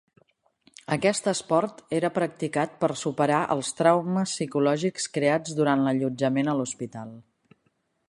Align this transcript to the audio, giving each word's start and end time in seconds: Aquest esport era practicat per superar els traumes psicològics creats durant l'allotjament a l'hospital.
Aquest 0.95 1.29
esport 1.31 1.83
era 1.97 2.11
practicat 2.15 2.73
per 2.81 2.91
superar 3.03 3.43
els 3.57 3.71
traumes 3.83 4.35
psicològics 4.35 5.09
creats 5.19 5.57
durant 5.61 5.87
l'allotjament 5.89 6.55
a 6.57 6.61
l'hospital. 6.63 7.19